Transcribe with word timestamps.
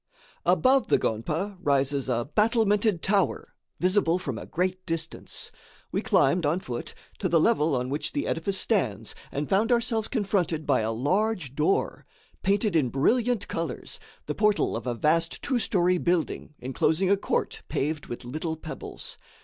Above 0.47 0.87
the 0.87 0.97
gonpa 0.97 1.57
rises 1.61 2.09
a 2.09 2.25
battlemented 2.33 3.03
tower, 3.03 3.53
visible 3.79 4.17
from 4.17 4.35
a 4.39 4.47
great 4.47 4.83
distance. 4.87 5.51
We 5.91 6.01
climbed, 6.01 6.43
on 6.43 6.59
foot, 6.59 6.95
to 7.19 7.29
the 7.29 7.39
level 7.39 7.75
on 7.75 7.87
which 7.91 8.11
the 8.11 8.25
edifice 8.25 8.57
stands 8.57 9.13
and 9.31 9.47
found 9.47 9.71
ourselves 9.71 10.07
confronted 10.07 10.65
by 10.65 10.81
a 10.81 10.91
large 10.91 11.53
door, 11.53 12.07
painted 12.41 12.75
in 12.75 12.89
brilliant 12.89 13.47
colors, 13.47 13.99
the 14.25 14.33
portal 14.33 14.75
of 14.75 14.87
a 14.87 14.95
vast 14.95 15.39
two 15.43 15.59
story 15.59 15.99
building 15.99 16.55
enclosing 16.59 17.11
a 17.11 17.15
court 17.15 17.61
paved 17.69 18.07
with 18.07 18.25
little 18.25 18.57
pebbles. 18.57 19.19